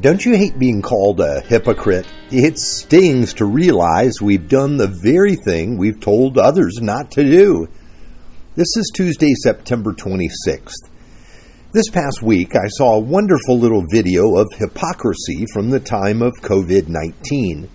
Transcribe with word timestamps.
Don't 0.00 0.24
you 0.24 0.36
hate 0.36 0.56
being 0.56 0.80
called 0.80 1.18
a 1.18 1.40
hypocrite? 1.40 2.06
It 2.30 2.56
stings 2.56 3.34
to 3.34 3.46
realize 3.46 4.22
we've 4.22 4.46
done 4.46 4.76
the 4.76 4.86
very 4.86 5.34
thing 5.34 5.76
we've 5.76 5.98
told 5.98 6.38
others 6.38 6.78
not 6.80 7.10
to 7.12 7.24
do. 7.24 7.66
This 8.54 8.76
is 8.76 8.92
Tuesday, 8.94 9.34
September 9.34 9.92
26th. 9.92 10.88
This 11.72 11.90
past 11.90 12.22
week, 12.22 12.54
I 12.54 12.68
saw 12.68 12.94
a 12.94 13.00
wonderful 13.00 13.58
little 13.58 13.82
video 13.90 14.36
of 14.36 14.46
hypocrisy 14.56 15.46
from 15.52 15.70
the 15.70 15.80
time 15.80 16.22
of 16.22 16.32
COVID 16.42 16.86
19. 16.86 17.68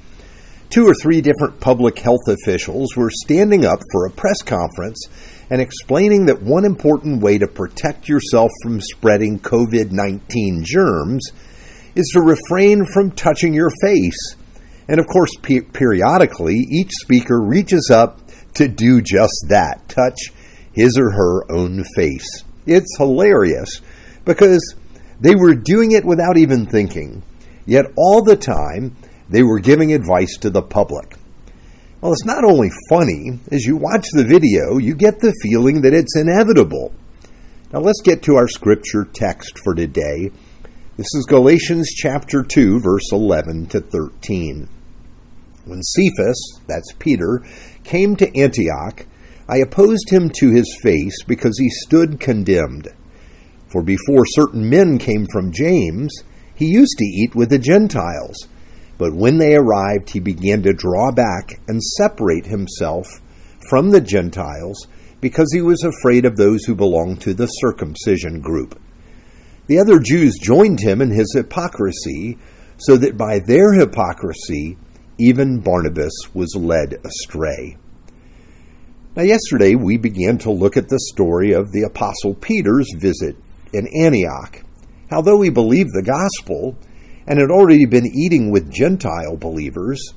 Two 0.69 0.87
or 0.87 0.93
three 0.93 1.19
different 1.19 1.59
public 1.59 1.99
health 1.99 2.29
officials 2.29 2.95
were 2.95 3.11
standing 3.11 3.65
up 3.65 3.79
for 3.91 4.05
a 4.05 4.11
press 4.11 4.41
conference 4.41 5.07
and 5.49 5.59
explaining 5.59 6.27
that 6.27 6.41
one 6.41 6.63
important 6.63 7.21
way 7.21 7.37
to 7.37 7.47
protect 7.47 8.07
yourself 8.07 8.49
from 8.63 8.79
spreading 8.79 9.39
COVID 9.39 9.91
19 9.91 10.63
germs 10.63 11.31
is 11.95 12.09
to 12.13 12.21
refrain 12.21 12.85
from 12.85 13.11
touching 13.11 13.53
your 13.53 13.71
face. 13.81 14.35
And 14.87 14.99
of 14.99 15.07
course, 15.07 15.31
pe- 15.41 15.61
periodically, 15.61 16.55
each 16.55 16.91
speaker 16.91 17.41
reaches 17.41 17.89
up 17.91 18.19
to 18.55 18.67
do 18.67 19.01
just 19.01 19.45
that 19.49 19.87
touch 19.87 20.17
his 20.73 20.97
or 20.97 21.11
her 21.11 21.51
own 21.51 21.83
face. 21.95 22.43
It's 22.65 22.97
hilarious 22.97 23.81
because 24.25 24.75
they 25.19 25.35
were 25.35 25.55
doing 25.55 25.91
it 25.91 26.05
without 26.05 26.37
even 26.37 26.65
thinking, 26.65 27.23
yet 27.65 27.85
all 27.95 28.23
the 28.23 28.35
time 28.35 28.95
they 29.29 29.43
were 29.43 29.59
giving 29.59 29.93
advice 29.93 30.37
to 30.37 30.49
the 30.49 30.61
public. 30.61 31.15
Well, 32.01 32.11
it's 32.11 32.25
not 32.25 32.43
only 32.43 32.69
funny, 32.89 33.39
as 33.51 33.63
you 33.63 33.77
watch 33.77 34.07
the 34.11 34.25
video, 34.25 34.77
you 34.77 34.95
get 34.95 35.19
the 35.19 35.33
feeling 35.41 35.81
that 35.81 35.93
it's 35.93 36.17
inevitable. 36.17 36.93
Now 37.71 37.79
let's 37.79 38.01
get 38.03 38.23
to 38.23 38.35
our 38.35 38.47
scripture 38.47 39.05
text 39.05 39.59
for 39.63 39.73
today. 39.73 40.31
This 40.95 41.07
is 41.15 41.25
Galatians 41.27 41.89
chapter 41.95 42.43
2, 42.43 42.79
verse 42.79 43.11
11 43.11 43.67
to 43.67 43.81
13. 43.81 44.69
When 45.65 45.81
Cephas, 45.81 46.59
that's 46.67 46.93
Peter, 46.99 47.43
came 47.83 48.15
to 48.15 48.37
Antioch, 48.37 49.05
I 49.49 49.57
opposed 49.57 50.09
him 50.09 50.29
to 50.39 50.51
his 50.51 50.77
face 50.81 51.23
because 51.27 51.57
he 51.59 51.69
stood 51.69 52.19
condemned. 52.19 52.89
For 53.71 53.81
before 53.81 54.25
certain 54.25 54.69
men 54.69 54.97
came 54.97 55.25
from 55.31 55.51
James, 55.51 56.13
he 56.55 56.67
used 56.67 56.97
to 56.97 57.05
eat 57.05 57.35
with 57.35 57.49
the 57.49 57.59
Gentiles 57.59 58.47
but 58.97 59.13
when 59.13 59.37
they 59.37 59.55
arrived, 59.55 60.11
he 60.11 60.19
began 60.19 60.61
to 60.63 60.73
draw 60.73 61.11
back 61.11 61.59
and 61.67 61.81
separate 61.81 62.45
himself 62.45 63.05
from 63.69 63.89
the 63.89 64.01
Gentiles 64.01 64.87
because 65.19 65.51
he 65.51 65.61
was 65.61 65.83
afraid 65.83 66.25
of 66.25 66.37
those 66.37 66.63
who 66.65 66.75
belonged 66.75 67.21
to 67.21 67.33
the 67.33 67.47
circumcision 67.47 68.39
group. 68.39 68.79
The 69.67 69.79
other 69.79 69.99
Jews 69.99 70.37
joined 70.41 70.81
him 70.81 71.01
in 71.01 71.11
his 71.11 71.33
hypocrisy, 71.35 72.37
so 72.77 72.97
that 72.97 73.17
by 73.17 73.39
their 73.39 73.73
hypocrisy, 73.73 74.77
even 75.17 75.59
Barnabas 75.59 76.13
was 76.33 76.55
led 76.55 76.99
astray. 77.05 77.77
Now, 79.15 79.23
yesterday 79.23 79.75
we 79.75 79.97
began 79.97 80.37
to 80.39 80.51
look 80.51 80.75
at 80.75 80.89
the 80.89 80.99
story 81.13 81.53
of 81.53 81.71
the 81.71 81.83
Apostle 81.83 82.33
Peter's 82.33 82.89
visit 82.97 83.37
in 83.71 83.87
Antioch. 83.95 84.63
How, 85.09 85.21
though 85.21 85.41
he 85.41 85.49
believed 85.49 85.91
the 85.93 86.03
gospel, 86.03 86.75
and 87.27 87.39
had 87.39 87.51
already 87.51 87.85
been 87.85 88.07
eating 88.07 88.51
with 88.51 88.71
Gentile 88.71 89.37
believers, 89.37 90.13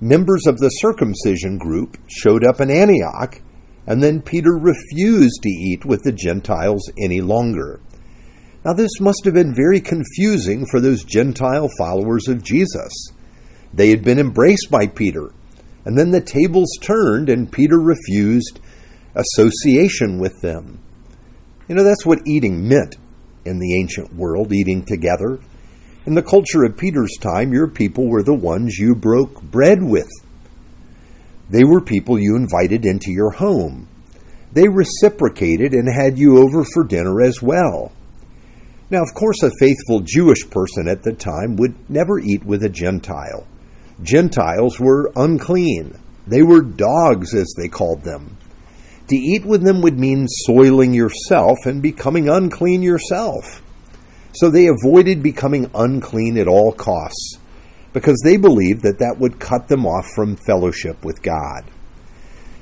members 0.00 0.46
of 0.46 0.58
the 0.58 0.68
circumcision 0.68 1.56
group 1.56 1.96
showed 2.08 2.44
up 2.44 2.60
in 2.60 2.70
Antioch, 2.70 3.40
and 3.86 4.02
then 4.02 4.20
Peter 4.20 4.52
refused 4.52 5.42
to 5.42 5.48
eat 5.48 5.84
with 5.84 6.02
the 6.02 6.12
Gentiles 6.12 6.90
any 6.98 7.20
longer. 7.20 7.80
Now, 8.66 8.72
this 8.72 8.98
must 8.98 9.24
have 9.26 9.34
been 9.34 9.54
very 9.54 9.80
confusing 9.80 10.66
for 10.66 10.80
those 10.80 11.04
Gentile 11.04 11.70
followers 11.78 12.26
of 12.26 12.42
Jesus. 12.42 13.12
They 13.72 13.90
had 13.90 14.02
been 14.02 14.18
embraced 14.18 14.72
by 14.72 14.88
Peter, 14.88 15.30
and 15.84 15.96
then 15.96 16.10
the 16.10 16.20
tables 16.20 16.76
turned, 16.80 17.28
and 17.28 17.52
Peter 17.52 17.78
refused 17.78 18.58
association 19.14 20.18
with 20.18 20.40
them. 20.42 20.80
You 21.68 21.76
know, 21.76 21.84
that's 21.84 22.04
what 22.04 22.26
eating 22.26 22.66
meant 22.66 22.96
in 23.44 23.60
the 23.60 23.78
ancient 23.78 24.12
world, 24.12 24.52
eating 24.52 24.84
together. 24.84 25.38
In 26.04 26.14
the 26.14 26.22
culture 26.22 26.64
of 26.64 26.76
Peter's 26.76 27.16
time, 27.20 27.52
your 27.52 27.68
people 27.68 28.08
were 28.08 28.24
the 28.24 28.34
ones 28.34 28.78
you 28.78 28.96
broke 28.96 29.42
bread 29.42 29.80
with. 29.80 30.10
They 31.50 31.62
were 31.62 31.80
people 31.80 32.18
you 32.18 32.34
invited 32.34 32.84
into 32.84 33.12
your 33.12 33.30
home. 33.30 33.86
They 34.52 34.66
reciprocated 34.66 35.72
and 35.72 35.88
had 35.88 36.18
you 36.18 36.38
over 36.38 36.64
for 36.64 36.82
dinner 36.82 37.22
as 37.22 37.40
well. 37.40 37.92
Now, 38.88 39.02
of 39.02 39.14
course, 39.14 39.42
a 39.42 39.50
faithful 39.58 40.00
Jewish 40.00 40.48
person 40.48 40.86
at 40.86 41.02
the 41.02 41.12
time 41.12 41.56
would 41.56 41.90
never 41.90 42.20
eat 42.20 42.44
with 42.44 42.62
a 42.62 42.68
Gentile. 42.68 43.46
Gentiles 44.02 44.78
were 44.78 45.10
unclean. 45.16 45.98
They 46.26 46.42
were 46.42 46.62
dogs, 46.62 47.34
as 47.34 47.52
they 47.56 47.68
called 47.68 48.02
them. 48.02 48.36
To 49.08 49.16
eat 49.16 49.44
with 49.44 49.62
them 49.62 49.82
would 49.82 49.98
mean 49.98 50.26
soiling 50.28 50.92
yourself 50.92 51.58
and 51.64 51.82
becoming 51.82 52.28
unclean 52.28 52.82
yourself. 52.82 53.62
So 54.32 54.50
they 54.50 54.68
avoided 54.68 55.22
becoming 55.22 55.70
unclean 55.74 56.38
at 56.38 56.48
all 56.48 56.72
costs 56.72 57.38
because 57.92 58.20
they 58.22 58.36
believed 58.36 58.82
that 58.82 58.98
that 58.98 59.18
would 59.18 59.40
cut 59.40 59.68
them 59.68 59.86
off 59.86 60.06
from 60.14 60.36
fellowship 60.36 61.04
with 61.04 61.22
God. 61.22 61.64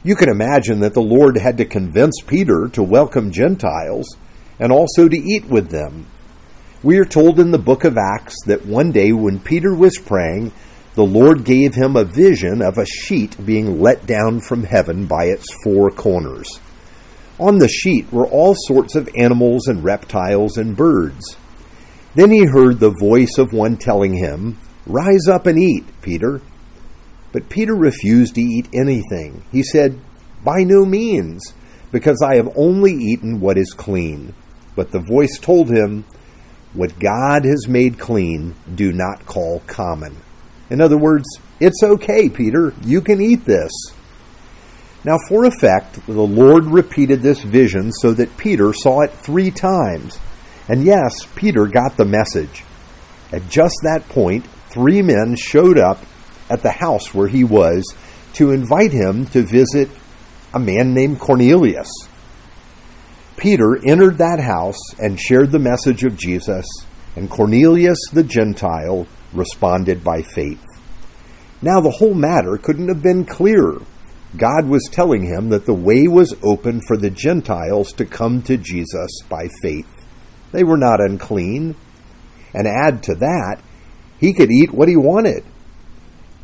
You 0.05 0.15
can 0.17 0.29
imagine 0.29 0.81
that 0.81 0.95
the 0.95 1.03
Lord 1.03 1.37
had 1.37 1.59
to 1.59 1.65
convince 1.65 2.21
Peter 2.27 2.69
to 2.75 2.83
welcome 2.83 3.33
Gentiles 3.33 4.17
and 4.61 4.71
also 4.71 5.09
to 5.09 5.17
eat 5.17 5.47
with 5.47 5.71
them. 5.71 6.07
We 6.85 6.99
are 6.99 7.07
told 7.07 7.41
in 7.41 7.51
the 7.51 7.57
book 7.57 7.85
of 7.85 7.97
Acts 7.97 8.37
that 8.45 8.67
one 8.67 8.93
day 8.93 9.11
when 9.11 9.41
Peter 9.41 9.75
was 9.75 9.97
praying, 9.97 10.53
the 10.97 11.03
Lord 11.03 11.43
gave 11.43 11.75
him 11.75 11.97
a 11.97 12.05
vision 12.05 12.61
of 12.61 12.77
a 12.77 12.85
sheet 12.85 13.43
being 13.47 13.81
let 13.81 14.05
down 14.05 14.41
from 14.41 14.65
heaven 14.65 15.07
by 15.07 15.25
its 15.25 15.47
four 15.65 15.91
corners. 15.91 16.61
On 17.39 17.59
the 17.59 17.69
sheet 17.69 18.13
were 18.13 18.27
all 18.27 18.55
sorts 18.55 18.97
of 18.97 19.09
animals 19.17 19.67
and 19.67 19.83
reptiles 19.83 20.59
and 20.59 20.77
birds. 20.77 21.39
Then 22.17 22.31
he 22.31 22.45
heard 22.45 22.81
the 22.81 22.95
voice 23.01 23.39
of 23.39 23.55
one 23.55 23.79
telling 23.79 24.13
him, 24.13 24.59
Rise 24.87 25.27
up 25.27 25.47
and 25.47 25.59
eat, 25.59 25.87
Peter. 26.03 26.43
But 27.33 27.49
Peter 27.49 27.75
refused 27.75 28.35
to 28.35 28.43
eat 28.43 28.69
anything. 28.75 29.43
He 29.51 29.63
said, 29.63 29.99
By 30.45 30.65
no 30.65 30.85
means, 30.85 31.55
because 31.91 32.21
I 32.23 32.37
have 32.37 32.53
only 32.55 32.93
eaten 32.93 33.41
what 33.41 33.57
is 33.57 33.73
clean. 33.73 34.35
But 34.77 34.91
the 34.91 35.01
voice 35.01 35.39
told 35.39 35.71
him, 35.71 36.05
What 36.75 36.99
God 36.99 37.45
has 37.45 37.69
made 37.69 37.99
clean, 37.99 38.55
do 38.75 38.93
not 38.93 39.27
call 39.27 39.63
common. 39.67 40.17
In 40.71 40.81
other 40.81 40.99
words, 40.99 41.25
it's 41.61 41.83
okay, 41.83 42.29
Peter, 42.29 42.75
you 42.83 43.01
can 43.01 43.21
eat 43.21 43.45
this. 43.45 43.71
Now, 45.05 45.19
for 45.29 45.45
effect, 45.45 46.05
the 46.07 46.13
Lord 46.13 46.65
repeated 46.65 47.23
this 47.23 47.43
vision 47.43 47.93
so 47.93 48.13
that 48.15 48.37
Peter 48.37 48.73
saw 48.73 49.03
it 49.03 49.13
three 49.13 49.51
times. 49.51 50.19
And 50.69 50.83
yes, 50.83 51.27
Peter 51.37 51.67
got 51.67 51.97
the 51.97 52.07
message. 52.07 52.65
At 53.31 53.49
just 53.49 53.77
that 53.83 54.09
point, 54.09 54.47
three 54.71 55.03
men 55.03 55.37
showed 55.37 55.79
up 55.79 55.99
at 56.49 56.63
the 56.63 56.71
house 56.71 57.13
where 57.13 57.29
he 57.29 57.45
was 57.45 57.85
to 58.35 58.51
invite 58.51 58.93
him 58.93 59.27
to 59.27 59.43
visit 59.43 59.91
a 60.55 60.59
man 60.59 60.95
named 60.95 61.21
Cornelius. 61.21 61.91
Peter 63.37 63.77
entered 63.85 64.19
that 64.19 64.41
house 64.41 64.79
and 64.99 65.19
shared 65.19 65.51
the 65.51 65.59
message 65.59 66.05
of 66.05 66.17
Jesus, 66.17 66.67
and 67.17 67.29
Cornelius 67.29 67.99
the 68.13 68.23
Gentile 68.23 69.07
responded 69.33 70.05
by 70.05 70.23
faith. 70.23 70.65
Now, 71.61 71.81
the 71.81 71.91
whole 71.91 72.15
matter 72.15 72.57
couldn't 72.57 72.89
have 72.89 73.03
been 73.03 73.25
clearer. 73.25 73.81
God 74.37 74.67
was 74.67 74.89
telling 74.91 75.25
him 75.25 75.49
that 75.51 75.67
the 75.67 75.75
way 75.75 76.07
was 76.09 76.35
open 76.43 76.81
for 76.87 76.97
the 76.97 77.11
Gentiles 77.11 77.93
to 77.95 78.05
come 78.05 78.43
to 78.43 78.57
Jesus 78.57 79.23
by 79.29 79.49
faith. 79.63 79.89
They 80.53 80.65
were 80.65 80.77
not 80.77 81.01
unclean. 81.01 81.75
And 82.53 82.69
add 82.69 83.03
to 83.05 83.15
that, 83.17 83.59
he 84.19 84.33
could 84.33 84.51
eat 84.51 84.73
what 84.73 84.89
he 84.89 84.97
wanted. 84.97 85.45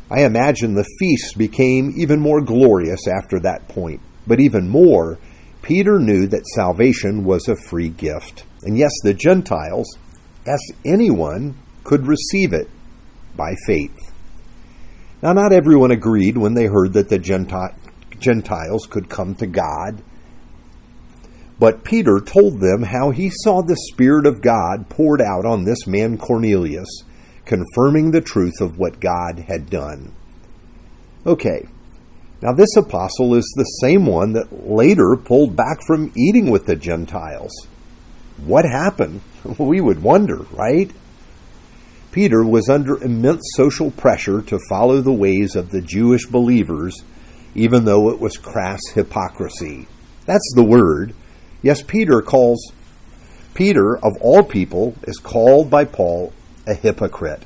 I 0.09 0.25
imagine 0.25 0.73
the 0.73 0.89
feast 0.99 1.37
became 1.37 1.93
even 1.95 2.19
more 2.19 2.41
glorious 2.41 3.07
after 3.07 3.39
that 3.41 3.69
point. 3.69 4.01
But 4.27 4.41
even 4.41 4.67
more, 4.67 5.19
Peter 5.61 5.99
knew 5.99 6.27
that 6.27 6.47
salvation 6.47 7.23
was 7.23 7.47
a 7.47 7.55
free 7.55 7.89
gift. 7.89 8.43
And 8.63 8.77
yes, 8.77 8.91
the 9.03 9.13
Gentiles, 9.13 9.97
as 10.45 10.59
anyone, 10.85 11.55
could 11.83 12.07
receive 12.07 12.53
it 12.53 12.69
by 13.35 13.55
faith. 13.65 13.97
Now, 15.21 15.33
not 15.33 15.53
everyone 15.53 15.91
agreed 15.91 16.37
when 16.37 16.55
they 16.55 16.65
heard 16.65 16.93
that 16.93 17.09
the 17.09 17.19
Gentiles 18.19 18.87
could 18.87 19.09
come 19.09 19.35
to 19.35 19.47
God 19.47 20.01
but 21.61 21.83
Peter 21.83 22.19
told 22.19 22.59
them 22.59 22.81
how 22.81 23.11
he 23.11 23.29
saw 23.29 23.61
the 23.61 23.77
Spirit 23.91 24.25
of 24.25 24.41
God 24.41 24.89
poured 24.89 25.21
out 25.21 25.45
on 25.45 25.63
this 25.63 25.85
man 25.85 26.17
Cornelius, 26.17 27.03
confirming 27.45 28.09
the 28.09 28.19
truth 28.19 28.59
of 28.61 28.79
what 28.79 28.99
God 28.99 29.37
had 29.47 29.69
done. 29.69 30.11
Okay, 31.23 31.67
now 32.41 32.53
this 32.53 32.75
apostle 32.75 33.35
is 33.35 33.53
the 33.55 33.63
same 33.63 34.05
one 34.05 34.33
that 34.33 34.67
later 34.67 35.15
pulled 35.15 35.55
back 35.55 35.79
from 35.85 36.11
eating 36.15 36.49
with 36.49 36.65
the 36.65 36.75
Gentiles. 36.75 37.67
What 38.45 38.65
happened? 38.65 39.21
We 39.57 39.81
would 39.81 40.03
wonder, 40.03 40.45
right? 40.51 40.91
Peter 42.11 42.43
was 42.43 42.69
under 42.69 43.01
immense 43.01 43.41
social 43.55 43.89
pressure 43.89 44.41
to 44.43 44.59
follow 44.69 45.01
the 45.01 45.13
ways 45.13 45.55
of 45.55 45.71
the 45.71 45.81
Jewish 45.81 46.25
believers, 46.25 47.03
even 47.55 47.85
though 47.85 48.11
it 48.11 48.19
was 48.19 48.37
crass 48.37 48.81
hypocrisy. 48.93 49.87
That's 50.25 50.53
the 50.55 50.63
word. 50.63 51.13
Yes, 51.63 51.81
Peter 51.81 52.21
calls, 52.21 52.71
Peter, 53.53 53.97
of 53.97 54.13
all 54.21 54.43
people, 54.43 54.95
is 55.03 55.17
called 55.17 55.69
by 55.69 55.85
Paul 55.85 56.33
a 56.67 56.73
hypocrite. 56.73 57.43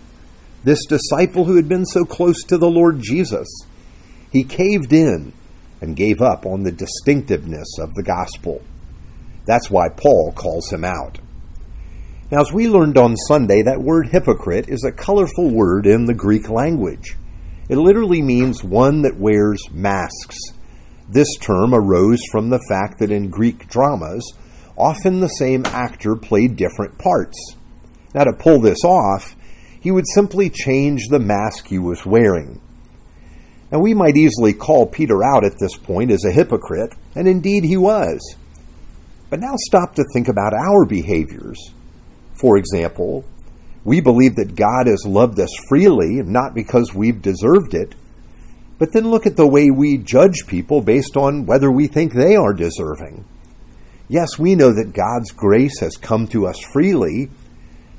This 0.64 0.86
disciple 0.86 1.46
who 1.46 1.56
had 1.56 1.70
been 1.70 1.86
so 1.86 2.04
close 2.04 2.44
to 2.46 2.58
the 2.58 2.70
Lord 2.70 3.00
Jesus, 3.02 3.48
he 4.36 4.44
caved 4.44 4.92
in 4.92 5.32
and 5.80 5.96
gave 5.96 6.22
up 6.22 6.46
on 6.46 6.64
the 6.64 6.72
distinctiveness 6.72 7.80
of 7.80 7.94
the 7.94 8.04
gospel. 8.04 8.62
That's 9.46 9.72
why 9.72 9.88
Paul 9.96 10.34
calls 10.36 10.70
him 10.74 10.84
out. 10.84 11.20
Now, 12.30 12.42
as 12.42 12.52
we 12.52 12.68
learned 12.68 12.98
on 12.98 13.16
Sunday, 13.16 13.62
that 13.62 13.82
word 13.82 14.10
hypocrite 14.10 14.68
is 14.68 14.84
a 14.84 14.92
colorful 14.92 15.52
word 15.52 15.88
in 15.88 16.04
the 16.04 16.14
Greek 16.14 16.50
language. 16.50 17.16
It 17.70 17.78
literally 17.78 18.22
means 18.22 18.62
one 18.62 19.04
that 19.04 19.18
wears 19.18 19.62
masks. 19.72 20.38
This 21.08 21.34
term 21.40 21.74
arose 21.74 22.20
from 22.30 22.50
the 22.50 22.64
fact 22.68 23.00
that 23.00 23.12
in 23.12 23.30
Greek 23.30 23.70
dramas, 23.70 24.34
often 24.78 25.22
the 25.22 25.30
same 25.30 25.66
actor 25.68 26.18
played 26.18 26.58
different 26.58 26.98
parts. 26.98 27.56
Now, 28.14 28.26
to 28.26 28.34
pull 28.34 28.60
this 28.60 28.84
off, 28.84 29.34
he 29.80 29.92
would 29.92 30.10
simply 30.14 30.50
change 30.50 31.08
the 31.08 31.20
mask 31.20 31.68
he 31.68 31.80
was 31.80 32.06
wearing. 32.06 32.60
And 33.76 33.84
we 33.84 33.94
might 33.94 34.16
easily 34.16 34.54
call 34.54 34.86
Peter 34.86 35.22
out 35.22 35.44
at 35.44 35.60
this 35.60 35.76
point 35.76 36.10
as 36.10 36.24
a 36.24 36.32
hypocrite, 36.32 36.94
and 37.14 37.28
indeed 37.28 37.66
he 37.66 37.76
was. 37.76 38.38
But 39.30 39.42
now 39.42 39.56
stop 39.58 39.96
to 39.96 40.06
think 40.14 40.30
about 40.30 40.54
our 40.54 40.86
behaviors. 40.86 41.74
For 42.36 42.56
example, 42.56 43.26
we 43.84 44.00
believe 44.00 44.38
that 44.38 44.56
God 44.56 44.88
has 44.88 45.06
loved 45.06 45.42
us 45.42 45.50
freely, 45.68 46.24
not 46.24 46.56
because 46.56 46.96
we've 46.96 47.22
deserved 47.22 47.74
it. 47.74 47.96
But 48.80 48.94
then 48.94 49.12
look 49.12 49.26
at 49.26 49.36
the 49.36 49.46
way 49.46 49.70
we 49.72 49.98
judge 49.98 50.48
people 50.48 50.80
based 50.80 51.18
on 51.18 51.46
whether 51.46 51.70
we 51.70 51.88
think 51.88 52.14
they 52.14 52.38
are 52.38 52.54
deserving. 52.54 53.26
Yes, 54.08 54.40
we 54.40 54.56
know 54.56 54.72
that 54.74 54.94
God's 54.94 55.32
grace 55.32 55.82
has 55.82 55.98
come 55.98 56.28
to 56.28 56.48
us 56.48 56.62
freely, 56.72 57.30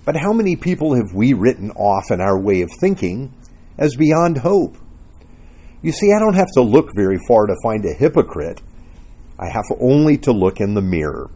but 0.06 0.16
how 0.16 0.32
many 0.32 0.56
people 0.56 0.94
have 0.94 1.12
we 1.12 1.34
written 1.34 1.70
off 1.72 2.10
in 2.10 2.22
our 2.22 2.40
way 2.40 2.62
of 2.62 2.70
thinking 2.80 3.30
as 3.76 3.94
beyond 3.94 4.38
hope? 4.38 4.78
You 5.86 5.92
see, 5.92 6.12
I 6.12 6.18
don't 6.18 6.34
have 6.34 6.50
to 6.54 6.62
look 6.62 6.88
very 6.96 7.20
far 7.28 7.46
to 7.46 7.54
find 7.62 7.84
a 7.84 7.92
hypocrite. 7.92 8.60
I 9.38 9.48
have 9.48 9.66
only 9.78 10.18
to 10.18 10.32
look 10.32 10.58
in 10.58 10.74
the 10.74 10.82
mirror. 10.82 11.30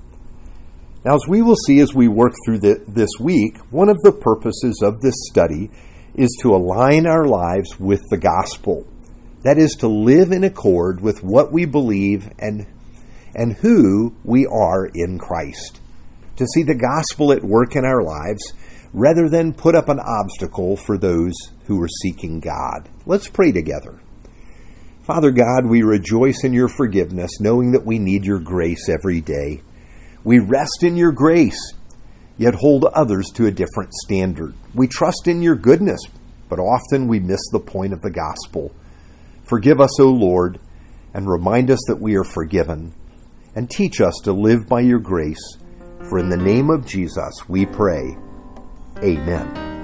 Now, 1.05 1.15
as 1.15 1.23
we 1.29 1.41
will 1.41 1.55
see 1.55 1.79
as 1.79 1.95
we 1.95 2.09
work 2.09 2.33
through 2.45 2.59
the, 2.59 2.85
this 2.89 3.11
week, 3.21 3.59
one 3.71 3.89
of 3.89 3.99
the 4.03 4.11
purposes 4.11 4.83
of 4.83 5.01
this 5.03 5.15
study 5.31 5.71
is 6.17 6.37
to 6.43 6.57
align 6.57 7.07
our 7.07 7.27
lives 7.27 7.79
with 7.79 8.01
the 8.11 8.17
gospel. 8.17 8.89
That 9.45 9.57
is, 9.57 9.77
to 9.83 9.87
live 9.87 10.33
in 10.33 10.43
accord 10.43 11.01
with 11.01 11.23
what 11.23 11.53
we 11.53 11.65
believe 11.65 12.29
and, 12.41 12.67
and 13.37 13.53
who 13.53 14.17
we 14.25 14.47
are 14.47 14.91
in 14.93 15.21
Christ. 15.21 15.81
To 16.39 16.47
see 16.57 16.65
the 16.65 16.75
gospel 16.75 17.31
at 17.31 17.45
work 17.45 17.77
in 17.77 17.85
our 17.85 18.03
lives 18.03 18.53
rather 18.93 19.29
than 19.29 19.55
put 19.55 19.77
up 19.77 19.89
an 19.89 20.01
obstacle 20.01 20.77
for 20.77 20.99
those 20.99 21.35
who 21.67 21.81
are 21.81 22.01
seeking 22.03 22.41
God. 22.41 22.89
Let's 23.07 23.29
pray 23.29 23.53
together. 23.53 24.01
Father 25.11 25.33
God, 25.33 25.67
we 25.67 25.83
rejoice 25.83 26.45
in 26.45 26.53
your 26.53 26.69
forgiveness, 26.69 27.41
knowing 27.41 27.73
that 27.73 27.85
we 27.85 27.99
need 27.99 28.25
your 28.25 28.39
grace 28.39 28.89
every 28.89 29.21
day. 29.21 29.61
We 30.23 30.39
rest 30.39 30.85
in 30.85 30.97
your 30.97 31.11
grace, 31.11 31.75
yet 32.39 32.55
hold 32.55 32.85
others 32.85 33.27
to 33.35 33.47
a 33.47 33.51
different 33.51 33.93
standard. 33.93 34.55
We 34.73 34.87
trust 34.87 35.27
in 35.27 35.43
your 35.43 35.57
goodness, 35.57 36.01
but 36.49 36.61
often 36.61 37.09
we 37.09 37.19
miss 37.19 37.41
the 37.51 37.59
point 37.59 37.93
of 37.93 38.03
the 38.03 38.13
gospel. 38.13 38.71
Forgive 39.43 39.81
us, 39.81 39.99
O 39.99 40.11
Lord, 40.11 40.61
and 41.13 41.29
remind 41.29 41.73
us 41.73 41.81
that 41.89 42.01
we 42.01 42.15
are 42.15 42.23
forgiven, 42.23 42.95
and 43.57 43.69
teach 43.69 44.01
us 44.01 44.15
to 44.23 44.33
live 44.33 44.69
by 44.69 44.79
your 44.79 45.01
grace. 45.01 45.57
For 46.09 46.21
in 46.21 46.29
the 46.29 46.37
name 46.37 46.71
of 46.71 46.87
Jesus 46.87 47.49
we 47.49 47.67
pray. 47.67 48.17
Amen. 49.03 49.80